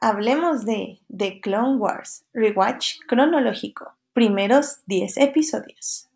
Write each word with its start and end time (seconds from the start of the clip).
hablemos 0.00 0.64
de 0.64 1.00
The 1.16 1.40
Clone 1.40 1.76
Wars, 1.76 2.24
Rewatch 2.32 2.98
cronológico, 3.06 3.94
primeros 4.12 4.80
10 4.86 5.18
episodios. 5.18 6.07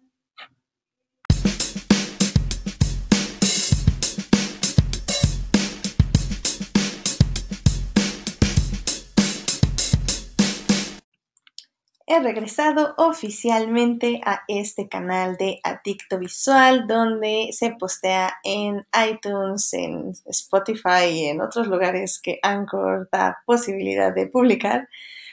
He 12.13 12.21
regresado 12.21 12.95
oficialmente 12.99 14.21
a 14.27 14.43
este 14.47 14.87
canal 14.87 15.39
de 15.39 15.61
Adicto 15.65 16.19
Visual 16.19 16.87
donde 16.87 17.49
se 17.53 17.71
postea 17.71 18.35
en 18.45 18.87
iTunes, 19.11 19.73
en 19.73 20.13
Spotify 20.27 21.07
y 21.11 21.25
en 21.29 21.41
otros 21.41 21.69
lugares 21.69 22.21
que 22.21 22.39
Anchor 22.43 23.09
da 23.11 23.39
posibilidad 23.47 24.15
de 24.15 24.27
publicar. 24.27 24.91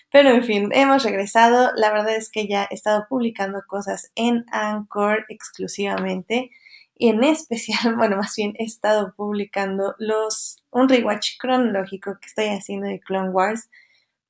Pero 0.10 0.30
en 0.30 0.42
fin, 0.46 0.70
hemos 0.72 1.04
regresado. 1.04 1.72
La 1.76 1.92
verdad 1.92 2.16
es 2.16 2.32
que 2.32 2.48
ya 2.48 2.66
he 2.72 2.76
estado 2.76 3.08
publicando 3.10 3.62
cosas 3.68 4.14
en 4.16 4.46
Anchor 4.50 5.26
exclusivamente. 5.28 6.50
Y 6.96 7.10
en 7.10 7.26
especial, 7.26 7.96
bueno, 7.98 8.16
más 8.16 8.38
bien 8.38 8.54
he 8.58 8.64
estado 8.64 9.14
publicando 9.18 9.96
los 10.00 10.64
un 10.72 10.88
rewatch 10.88 11.38
cronológico 11.40 12.18
que 12.22 12.28
estoy 12.28 12.46
haciendo 12.48 12.88
de 12.88 13.02
Clone 13.02 13.32
Wars 13.32 13.70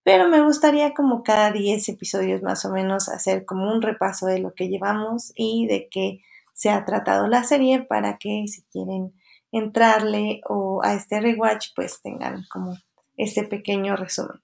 pero 0.10 0.28
me 0.28 0.42
gustaría 0.42 0.96
como 0.96 1.22
cada 1.22 1.52
10 1.52 1.88
episodios 1.90 2.42
más 2.42 2.66
o 2.66 2.72
menos 2.72 3.10
hacer 3.10 3.46
como 3.46 3.72
un 3.72 3.80
repaso 3.80 4.26
de 4.26 4.40
lo 4.40 4.56
que 4.56 4.68
llevamos 4.68 5.34
y 5.36 5.68
de 5.68 5.88
qué 5.88 6.22
se 6.52 6.72
ha 6.72 6.84
tratado 6.84 7.28
la 7.28 7.44
serie 7.44 7.84
para 7.84 8.18
que 8.18 8.46
si 8.48 8.64
quieren 8.72 9.14
entrarle 9.52 10.42
o 10.50 10.82
a 10.84 10.96
este 10.96 11.22
rewatch 11.22 11.68
pues 11.76 12.02
tengan 12.02 12.44
como 12.52 12.76
este 13.18 13.44
pequeño 13.44 13.96
resumen. 13.98 14.42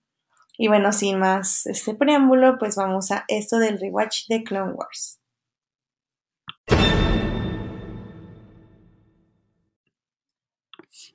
Y 0.55 0.67
bueno, 0.67 0.91
sin 0.91 1.17
más 1.17 1.65
este 1.65 1.95
preámbulo, 1.95 2.59
pues 2.59 2.75
vamos 2.75 3.09
a 3.09 3.25
esto 3.27 3.57
del 3.57 3.79
rewatch 3.79 4.27
de 4.27 4.43
Clone 4.43 4.73
Wars. 4.73 5.19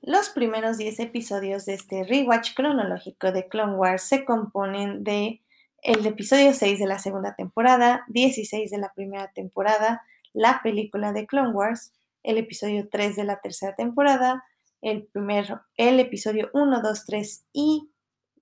Los 0.03 0.31
primeros 0.31 0.79
10 0.79 1.01
episodios 1.01 1.67
de 1.67 1.75
este 1.75 2.05
rewatch 2.05 2.55
cronológico 2.55 3.33
de 3.33 3.49
Clone 3.49 3.75
Wars 3.75 4.03
se 4.03 4.25
componen 4.25 5.05
de 5.05 5.43
el 5.83 6.07
episodio 6.07 6.53
6 6.53 6.79
de 6.79 6.87
la 6.87 6.99
segunda 6.99 7.35
temporada, 7.35 8.05
16 8.09 8.71
de 8.71 8.79
la 8.79 8.93
primera 8.93 9.33
temporada, 9.33 10.03
la 10.33 10.61
película 10.63 11.13
de 11.13 11.27
Clone 11.27 11.53
Wars, 11.53 11.93
el 12.23 12.39
episodio 12.39 12.89
3 12.91 13.17
de 13.17 13.25
la 13.25 13.41
tercera 13.41 13.75
temporada, 13.75 14.45
el 14.83 15.05
primero, 15.05 15.63
el 15.77 16.01
episodio 16.01 16.51
1, 16.53 16.83
2, 16.83 17.07
3 17.07 17.45
y, 17.53 17.91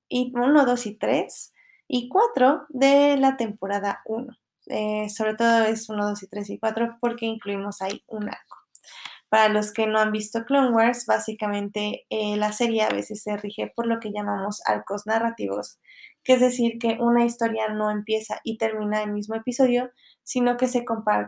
y 0.09 0.33
1, 0.35 0.67
2 0.67 0.87
y 0.87 0.95
3 0.95 1.55
y 1.87 2.09
4 2.09 2.67
de 2.69 3.17
la 3.17 3.37
temporada 3.37 4.03
1. 4.07 4.37
Eh, 4.67 5.09
sobre 5.09 5.35
todo 5.35 5.65
es 5.65 5.89
1, 5.89 6.09
2 6.09 6.23
y 6.23 6.27
3 6.27 6.51
y 6.51 6.59
4 6.59 6.99
porque 7.01 7.27
incluimos 7.27 7.81
ahí 7.81 8.03
un 8.07 8.29
arco. 8.29 8.57
Para 9.29 9.48
los 9.48 9.73
que 9.73 9.87
no 9.87 9.98
han 9.98 10.11
visto 10.11 10.45
Clone 10.45 10.71
Wars, 10.71 11.05
básicamente 11.07 12.07
eh, 12.09 12.37
la 12.37 12.53
serie 12.53 12.83
a 12.83 12.89
veces 12.89 13.23
se 13.23 13.37
rige 13.37 13.70
por 13.75 13.87
lo 13.87 14.01
que 14.01 14.11
llamamos 14.11 14.62
arcos 14.65 15.07
narrativos, 15.07 15.79
que 16.25 16.35
es 16.35 16.41
decir, 16.41 16.79
que 16.79 16.97
una 17.01 17.25
historia 17.25 17.69
no 17.69 17.91
empieza 17.91 18.41
y 18.43 18.57
termina 18.57 19.03
en 19.03 19.11
el 19.11 19.15
mismo 19.15 19.35
episodio, 19.35 19.91
sino 20.23 20.57
que 20.57 20.67
se, 20.67 20.85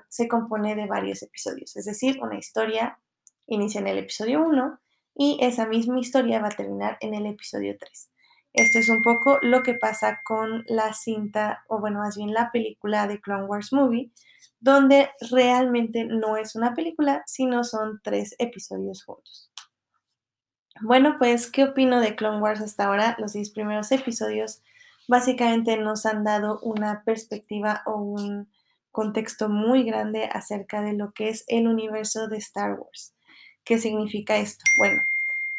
se 0.09 0.29
compone 0.29 0.75
de 0.77 0.87
varios 0.87 1.23
episodios. 1.23 1.77
Es 1.77 1.85
decir, 1.85 2.19
una 2.23 2.39
historia 2.39 2.99
inicia 3.47 3.81
en 3.81 3.89
el 3.89 3.99
episodio 3.99 4.43
1 4.43 4.79
y 5.15 5.39
esa 5.41 5.67
misma 5.67 6.01
historia 6.01 6.41
va 6.41 6.49
a 6.49 6.57
terminar 6.57 6.97
en 7.01 7.15
el 7.15 7.27
episodio 7.27 7.77
3. 7.79 8.11
Esto 8.53 8.79
es 8.79 8.89
un 8.89 9.03
poco 9.03 9.39
lo 9.43 9.63
que 9.63 9.75
pasa 9.75 10.21
con 10.25 10.65
la 10.67 10.93
cinta, 10.93 11.65
o 11.69 11.79
bueno, 11.79 12.01
más 12.01 12.17
bien 12.17 12.33
la 12.33 12.51
película 12.51 13.07
de 13.07 13.21
Clone 13.21 13.45
Wars 13.45 13.73
Movie, 13.73 14.11
donde 14.61 15.11
realmente 15.31 16.05
no 16.05 16.37
es 16.37 16.55
una 16.55 16.75
película, 16.75 17.23
sino 17.27 17.65
son 17.65 18.01
tres 18.03 18.35
episodios 18.39 19.03
juntos. 19.05 19.51
Bueno, 20.83 21.17
pues, 21.19 21.51
¿qué 21.51 21.65
opino 21.65 22.01
de 22.01 22.15
Clone 22.15 22.41
Wars 22.41 22.61
hasta 22.61 22.87
ahora? 22.87 23.17
Los 23.19 23.33
seis 23.33 23.51
primeros 23.51 23.91
episodios 23.93 24.63
básicamente 25.09 25.77
nos 25.77 26.07
han 26.07 26.25
dado 26.25 26.61
una 26.61 27.03
perspectiva 27.05 27.83
o 27.85 27.97
un 27.97 28.49
contexto 28.93 29.49
muy 29.49 29.85
grande 29.85 30.29
acerca 30.33 30.83
de 30.83 30.93
lo 30.93 31.13
que 31.13 31.29
es 31.29 31.45
el 31.49 31.67
universo 31.67 32.29
de 32.29 32.39
Star 32.39 32.79
Wars. 32.79 33.15
¿Qué 33.65 33.79
significa 33.79 34.37
esto? 34.37 34.65
Bueno, 34.77 35.03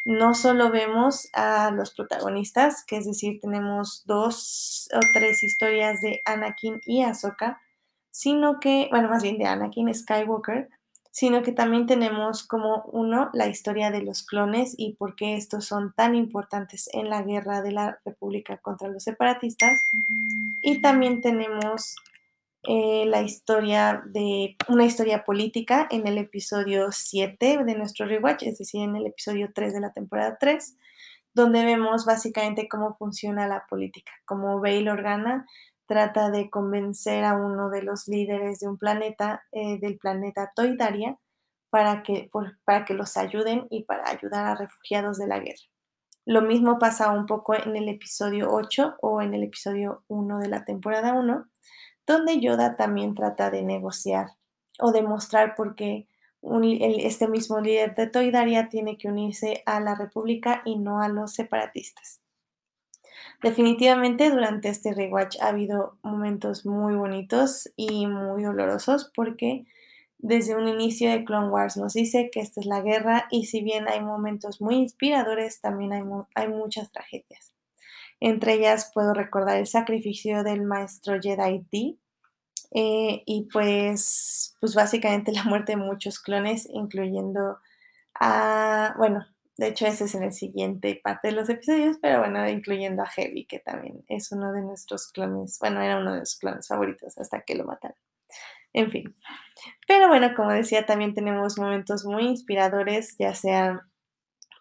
no 0.04 0.34
solo 0.34 0.70
vemos 0.70 1.28
a 1.32 1.70
los 1.70 1.94
protagonistas, 1.94 2.84
que 2.84 2.96
es 2.96 3.06
decir, 3.06 3.40
tenemos 3.40 4.02
dos 4.06 4.88
o 4.94 5.00
tres 5.12 5.42
historias 5.42 6.00
de 6.00 6.22
Anakin 6.24 6.80
y 6.84 7.02
Ahsoka, 7.02 7.60
sino 8.12 8.60
que, 8.60 8.86
bueno, 8.90 9.08
más 9.08 9.22
bien 9.24 9.38
de 9.38 9.46
Anakin 9.46 9.92
Skywalker, 9.92 10.68
sino 11.10 11.42
que 11.42 11.52
también 11.52 11.86
tenemos 11.86 12.46
como 12.46 12.84
uno 12.92 13.30
la 13.32 13.48
historia 13.48 13.90
de 13.90 14.02
los 14.02 14.22
clones 14.22 14.74
y 14.78 14.92
por 14.92 15.16
qué 15.16 15.36
estos 15.36 15.64
son 15.64 15.92
tan 15.94 16.14
importantes 16.14 16.88
en 16.92 17.10
la 17.10 17.22
guerra 17.22 17.62
de 17.62 17.72
la 17.72 17.98
República 18.04 18.58
contra 18.58 18.88
los 18.88 19.02
separatistas. 19.02 19.80
Y 20.62 20.80
también 20.80 21.20
tenemos 21.20 21.96
eh, 22.64 23.04
la 23.06 23.22
historia 23.22 24.02
de 24.06 24.56
una 24.68 24.84
historia 24.84 25.24
política 25.24 25.88
en 25.90 26.06
el 26.06 26.16
episodio 26.16 26.92
7 26.92 27.64
de 27.64 27.74
nuestro 27.74 28.06
rewatch, 28.06 28.44
es 28.44 28.58
decir, 28.58 28.82
en 28.82 28.96
el 28.96 29.06
episodio 29.06 29.50
3 29.54 29.74
de 29.74 29.80
la 29.80 29.92
temporada 29.92 30.38
3, 30.38 30.76
donde 31.34 31.64
vemos 31.64 32.04
básicamente 32.04 32.68
cómo 32.68 32.94
funciona 32.96 33.48
la 33.48 33.66
política, 33.68 34.12
cómo 34.26 34.60
Bail 34.60 34.88
Organa 34.88 35.46
trata 35.92 36.30
de 36.30 36.48
convencer 36.48 37.22
a 37.22 37.34
uno 37.34 37.68
de 37.68 37.82
los 37.82 38.08
líderes 38.08 38.60
de 38.60 38.68
un 38.68 38.78
planeta, 38.78 39.44
eh, 39.52 39.78
del 39.78 39.98
planeta 39.98 40.50
Toidaria, 40.56 41.18
para 41.68 42.02
que, 42.02 42.30
para 42.64 42.86
que 42.86 42.94
los 42.94 43.18
ayuden 43.18 43.66
y 43.68 43.84
para 43.84 44.08
ayudar 44.08 44.46
a 44.46 44.54
refugiados 44.54 45.18
de 45.18 45.26
la 45.26 45.38
guerra. 45.38 45.60
Lo 46.24 46.40
mismo 46.40 46.78
pasa 46.78 47.10
un 47.10 47.26
poco 47.26 47.54
en 47.54 47.76
el 47.76 47.90
episodio 47.90 48.48
8 48.50 48.96
o 49.02 49.20
en 49.20 49.34
el 49.34 49.42
episodio 49.42 50.02
1 50.08 50.38
de 50.38 50.48
la 50.48 50.64
temporada 50.64 51.12
1, 51.12 51.46
donde 52.06 52.40
Yoda 52.40 52.76
también 52.76 53.14
trata 53.14 53.50
de 53.50 53.62
negociar 53.62 54.28
o 54.78 54.92
demostrar 54.92 55.54
por 55.54 55.74
qué 55.74 56.08
este 57.00 57.28
mismo 57.28 57.60
líder 57.60 57.94
de 57.94 58.06
Toidaria 58.06 58.70
tiene 58.70 58.96
que 58.96 59.08
unirse 59.08 59.62
a 59.66 59.78
la 59.80 59.94
República 59.94 60.62
y 60.64 60.78
no 60.78 61.02
a 61.02 61.08
los 61.08 61.34
separatistas. 61.34 62.22
Definitivamente 63.42 64.30
durante 64.30 64.68
este 64.68 64.94
rewatch 64.94 65.40
ha 65.40 65.48
habido 65.48 65.98
momentos 66.02 66.64
muy 66.64 66.94
bonitos 66.94 67.70
y 67.76 68.06
muy 68.06 68.44
dolorosos 68.44 69.10
porque 69.14 69.66
desde 70.18 70.54
un 70.54 70.68
inicio 70.68 71.10
de 71.10 71.24
Clone 71.24 71.48
Wars 71.48 71.76
nos 71.76 71.94
dice 71.94 72.30
que 72.32 72.40
esta 72.40 72.60
es 72.60 72.66
la 72.66 72.80
guerra 72.80 73.26
y 73.30 73.46
si 73.46 73.62
bien 73.62 73.88
hay 73.88 74.00
momentos 74.00 74.60
muy 74.60 74.76
inspiradores, 74.76 75.60
también 75.60 75.92
hay, 75.92 76.02
hay 76.36 76.48
muchas 76.48 76.92
tragedias. 76.92 77.52
Entre 78.20 78.54
ellas 78.54 78.92
puedo 78.94 79.14
recordar 79.14 79.56
el 79.56 79.66
sacrificio 79.66 80.44
del 80.44 80.62
maestro 80.62 81.18
Jedi 81.20 81.66
eh, 82.70 83.22
y 83.26 83.48
pues, 83.52 84.56
pues 84.60 84.74
básicamente 84.76 85.32
la 85.32 85.42
muerte 85.42 85.72
de 85.72 85.76
muchos 85.76 86.20
clones, 86.20 86.68
incluyendo 86.72 87.58
a, 88.14 88.94
bueno, 88.96 89.26
de 89.62 89.68
hecho, 89.68 89.86
ese 89.86 90.04
es 90.04 90.14
en 90.16 90.24
el 90.24 90.32
siguiente 90.32 91.00
parte 91.04 91.28
de 91.28 91.34
los 91.34 91.48
episodios, 91.48 91.96
pero 92.02 92.18
bueno, 92.18 92.48
incluyendo 92.48 93.02
a 93.02 93.06
Heavy, 93.06 93.46
que 93.46 93.60
también 93.60 94.04
es 94.08 94.32
uno 94.32 94.52
de 94.52 94.60
nuestros 94.60 95.12
clones, 95.12 95.56
bueno, 95.60 95.80
era 95.80 95.98
uno 95.98 96.10
de 96.10 96.16
nuestros 96.16 96.40
clones 96.40 96.66
favoritos 96.66 97.16
hasta 97.16 97.42
que 97.42 97.54
lo 97.54 97.64
mataron. 97.64 97.96
En 98.72 98.90
fin. 98.90 99.14
Pero 99.86 100.08
bueno, 100.08 100.34
como 100.34 100.50
decía, 100.50 100.84
también 100.84 101.14
tenemos 101.14 101.60
momentos 101.60 102.04
muy 102.04 102.24
inspiradores, 102.24 103.14
ya 103.20 103.34
sea 103.34 103.86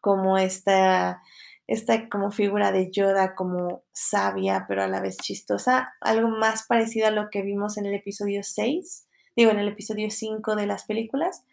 como 0.01 0.37
esta, 0.37 1.23
esta 1.65 2.07
como 2.07 2.29
figura 2.29 2.71
de 2.71 2.91
Yoda 2.91 3.33
como 3.33 3.83
sabia, 3.93 4.65
pero 4.67 4.83
a 4.83 4.87
la 4.87 5.01
vez 5.01 5.17
chistosa, 5.17 5.95
algo 5.99 6.27
más 6.27 6.67
parecido 6.67 7.07
a 7.07 7.11
lo 7.11 7.31
que 7.31 7.41
vimos 7.41 7.79
en 7.79 7.87
el 7.87 7.95
episodio 7.95 8.43
6, 8.43 9.07
digo, 9.35 9.49
en 9.49 9.57
el 9.57 9.69
episodio 9.69 10.11
5 10.11 10.55
de 10.55 10.67
las 10.67 10.85
películas, 10.85 11.43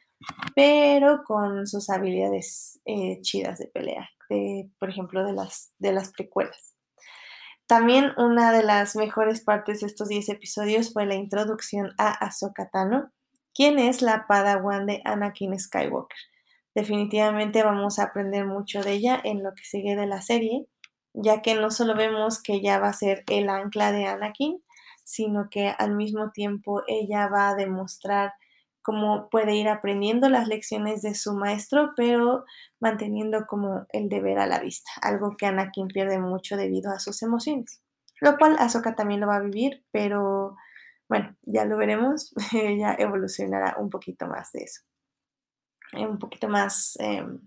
pero 0.55 1.23
con 1.25 1.67
sus 1.67 1.91
habilidades 1.91 2.81
eh, 2.85 3.21
chidas 3.21 3.59
de 3.59 3.67
pelea, 3.67 4.09
por 4.79 4.91
ejemplo, 4.91 5.25
de 5.25 5.33
las, 5.33 5.73
de 5.79 5.93
las 5.93 6.11
precuelas. 6.11 6.75
También 7.67 8.13
una 8.17 8.51
de 8.51 8.63
las 8.63 8.97
mejores 8.97 9.43
partes 9.43 9.81
de 9.81 9.89
estos 9.89 10.09
10 10.09 10.31
episodios 10.31 10.93
fue 10.93 11.05
la 11.05 11.15
introducción 11.15 11.93
a 11.99 12.11
Ahsoka 12.11 12.71
Tano, 12.71 13.13
quien 13.55 13.79
es 13.79 14.01
la 14.01 14.27
padawan 14.27 14.87
de 14.87 15.03
Anakin 15.05 15.59
Skywalker. 15.59 16.17
Definitivamente 16.75 17.63
vamos 17.63 17.99
a 17.99 18.05
aprender 18.05 18.47
mucho 18.47 18.83
de 18.83 18.93
ella 18.93 19.21
en 19.23 19.43
lo 19.43 19.53
que 19.55 19.65
sigue 19.65 19.97
de 19.97 20.07
la 20.07 20.23
serie, 20.23 20.67
ya 21.13 21.43
que 21.43 21.55
no 21.57 21.71
solo 21.71 21.95
vemos 21.95 22.43
que 22.43 22.55
ella 22.55 22.79
va 22.79 22.89
a 22.89 22.93
ser 22.93 23.25
el 23.29 23.51
ancla 23.51 23.93
de 23.93 24.07
Anakin, 24.07 24.63
sino 25.05 25.49
que 25.51 25.69
al 25.77 25.95
mismo 25.95 26.31
tiempo 26.31 26.83
ella 26.87 27.29
va 27.29 27.51
a 27.51 27.55
demostrar 27.55 28.33
cómo 28.89 29.29
puede 29.29 29.55
ir 29.55 29.69
aprendiendo 29.69 30.31
las 30.31 30.49
lecciones 30.49 31.03
de 31.03 31.15
su 31.15 31.35
maestro, 31.35 31.93
pero 31.95 32.47
manteniendo 32.81 33.47
como 33.47 33.85
el 33.91 34.09
deber 34.09 34.39
a 34.39 34.47
la 34.47 34.61
vista, 34.61 34.91
algo 35.03 35.37
que 35.37 35.45
Anakin 35.45 35.89
pierde 35.89 36.19
mucho 36.19 36.57
debido 36.57 36.91
a 36.91 36.99
sus 36.99 37.23
emociones. 37.23 37.83
Lo 38.23 38.39
cual 38.39 38.57
Ahsoka 38.59 38.95
también 38.95 39.21
lo 39.21 39.27
va 39.27 39.37
a 39.37 39.43
vivir, 39.43 39.85
pero 39.91 40.57
bueno, 41.07 41.37
ya 41.43 41.67
lo 41.67 41.77
veremos, 41.77 42.33
ya 42.79 42.95
evolucionará 42.99 43.77
un 43.79 43.91
poquito 43.91 44.27
más 44.27 44.53
de 44.53 44.61
eso. 44.61 44.81
Un 45.93 46.19
poquito 46.19 46.49
más 46.49 46.97
em, 46.99 47.47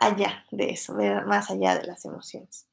allá 0.00 0.46
de 0.50 0.70
eso, 0.70 0.94
más 1.26 1.50
allá 1.50 1.76
de 1.76 1.86
las 1.86 2.06
emociones. 2.06 2.66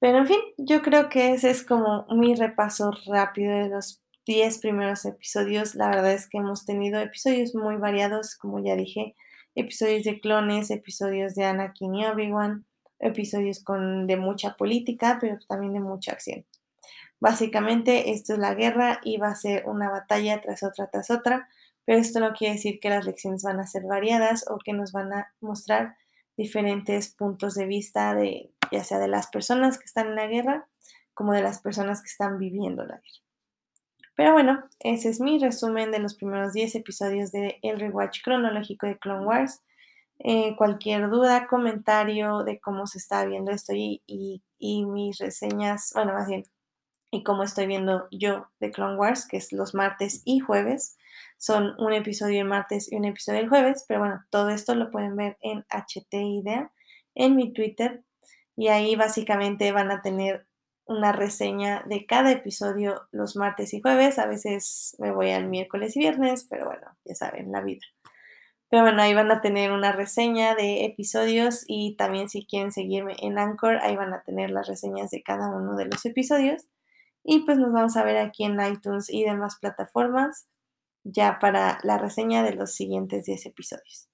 Pero 0.00 0.18
en 0.18 0.26
fin, 0.26 0.40
yo 0.58 0.82
creo 0.82 1.08
que 1.08 1.32
ese 1.32 1.48
es 1.48 1.64
como 1.64 2.04
mi 2.10 2.34
repaso 2.34 2.90
rápido 3.06 3.54
de 3.56 3.70
los 3.70 4.02
10 4.28 4.58
primeros 4.58 5.06
episodios. 5.06 5.74
La 5.74 5.88
verdad 5.88 6.12
es 6.12 6.28
que 6.28 6.36
hemos 6.36 6.66
tenido 6.66 7.00
episodios 7.00 7.54
muy 7.54 7.76
variados, 7.76 8.36
como 8.36 8.62
ya 8.62 8.76
dije, 8.76 9.16
episodios 9.54 10.04
de 10.04 10.20
clones, 10.20 10.70
episodios 10.70 11.34
de 11.34 11.46
Anakin 11.46 11.94
y 11.94 12.04
Obi-Wan, 12.04 12.66
episodios 12.98 13.64
con, 13.64 14.06
de 14.06 14.18
mucha 14.18 14.54
política, 14.54 15.16
pero 15.18 15.38
también 15.48 15.72
de 15.72 15.80
mucha 15.80 16.12
acción. 16.12 16.44
Básicamente 17.20 18.10
esto 18.10 18.34
es 18.34 18.38
la 18.38 18.54
guerra 18.54 19.00
y 19.02 19.16
va 19.16 19.28
a 19.28 19.34
ser 19.34 19.66
una 19.66 19.88
batalla 19.88 20.42
tras 20.42 20.62
otra 20.62 20.90
tras 20.90 21.10
otra, 21.10 21.48
pero 21.86 21.98
esto 21.98 22.20
no 22.20 22.34
quiere 22.34 22.56
decir 22.56 22.80
que 22.80 22.90
las 22.90 23.06
lecciones 23.06 23.42
van 23.42 23.60
a 23.60 23.66
ser 23.66 23.84
variadas 23.84 24.44
o 24.50 24.58
que 24.62 24.74
nos 24.74 24.92
van 24.92 25.10
a 25.14 25.32
mostrar 25.40 25.96
diferentes 26.36 27.08
puntos 27.14 27.54
de 27.54 27.64
vista 27.64 28.14
de 28.14 28.52
ya 28.70 28.84
sea 28.84 28.98
de 28.98 29.08
las 29.08 29.28
personas 29.28 29.78
que 29.78 29.86
están 29.86 30.08
en 30.08 30.16
la 30.16 30.26
guerra 30.26 30.68
como 31.14 31.32
de 31.32 31.40
las 31.40 31.60
personas 31.60 32.02
que 32.02 32.08
están 32.08 32.38
viviendo 32.38 32.84
la 32.84 32.96
guerra. 32.96 33.27
Pero 34.18 34.32
bueno, 34.32 34.64
ese 34.80 35.10
es 35.10 35.20
mi 35.20 35.38
resumen 35.38 35.92
de 35.92 36.00
los 36.00 36.16
primeros 36.16 36.52
10 36.52 36.74
episodios 36.74 37.30
de 37.30 37.60
El 37.62 37.78
Rewatch 37.78 38.20
cronológico 38.20 38.88
de 38.88 38.98
Clone 38.98 39.24
Wars. 39.24 39.62
Eh, 40.18 40.56
cualquier 40.56 41.08
duda, 41.08 41.46
comentario 41.46 42.42
de 42.42 42.58
cómo 42.58 42.88
se 42.88 42.98
está 42.98 43.24
viendo 43.24 43.52
esto 43.52 43.74
y, 43.76 44.02
y, 44.08 44.86
mis 44.86 45.18
reseñas, 45.18 45.92
bueno, 45.94 46.14
más 46.14 46.26
bien, 46.26 46.42
y 47.12 47.22
cómo 47.22 47.44
estoy 47.44 47.68
viendo 47.68 48.08
yo 48.10 48.48
de 48.58 48.72
Clone 48.72 48.96
Wars, 48.96 49.24
que 49.24 49.36
es 49.36 49.52
los 49.52 49.72
martes 49.72 50.22
y 50.24 50.40
jueves, 50.40 50.98
son 51.36 51.76
un 51.78 51.92
episodio 51.92 52.40
el 52.40 52.48
martes 52.48 52.90
y 52.90 52.96
un 52.96 53.04
episodio 53.04 53.38
el 53.38 53.48
jueves, 53.48 53.84
pero 53.86 54.00
bueno, 54.00 54.24
todo 54.30 54.48
esto 54.48 54.74
lo 54.74 54.90
pueden 54.90 55.14
ver 55.14 55.38
en 55.42 55.64
HT 55.70 56.12
Idea, 56.12 56.72
en 57.14 57.36
mi 57.36 57.52
Twitter, 57.52 58.02
y 58.56 58.66
ahí 58.66 58.96
básicamente 58.96 59.70
van 59.70 59.92
a 59.92 60.02
tener 60.02 60.47
una 60.88 61.12
reseña 61.12 61.84
de 61.86 62.06
cada 62.06 62.32
episodio 62.32 63.02
los 63.12 63.36
martes 63.36 63.74
y 63.74 63.80
jueves, 63.80 64.18
a 64.18 64.26
veces 64.26 64.96
me 64.98 65.12
voy 65.12 65.30
al 65.30 65.46
miércoles 65.46 65.94
y 65.96 66.00
viernes, 66.00 66.46
pero 66.48 66.64
bueno, 66.64 66.96
ya 67.04 67.14
saben, 67.14 67.52
la 67.52 67.60
vida. 67.60 67.86
Pero 68.70 68.82
bueno, 68.82 69.02
ahí 69.02 69.14
van 69.14 69.30
a 69.30 69.40
tener 69.40 69.70
una 69.72 69.92
reseña 69.92 70.54
de 70.54 70.84
episodios 70.84 71.64
y 71.66 71.94
también 71.96 72.28
si 72.28 72.46
quieren 72.46 72.72
seguirme 72.72 73.16
en 73.20 73.38
Anchor, 73.38 73.76
ahí 73.82 73.96
van 73.96 74.12
a 74.12 74.22
tener 74.22 74.50
las 74.50 74.66
reseñas 74.66 75.10
de 75.10 75.22
cada 75.22 75.48
uno 75.48 75.76
de 75.76 75.86
los 75.86 76.04
episodios. 76.04 76.66
Y 77.22 77.40
pues 77.40 77.58
nos 77.58 77.72
vamos 77.72 77.96
a 77.96 78.04
ver 78.04 78.16
aquí 78.16 78.44
en 78.44 78.60
iTunes 78.60 79.10
y 79.10 79.24
demás 79.24 79.58
plataformas 79.60 80.48
ya 81.04 81.38
para 81.38 81.78
la 81.82 81.98
reseña 81.98 82.42
de 82.42 82.54
los 82.54 82.74
siguientes 82.74 83.24
10 83.24 83.46
episodios. 83.46 84.08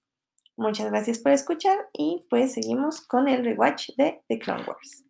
Muchas 0.57 0.89
gracias 0.89 1.19
por 1.19 1.31
escuchar 1.31 1.77
y 1.93 2.25
pues 2.29 2.53
seguimos 2.53 3.01
con 3.01 3.27
el 3.27 3.43
rewatch 3.43 3.89
de 3.97 4.21
The 4.27 4.39
Clone 4.39 4.63
Wars. 4.65 5.05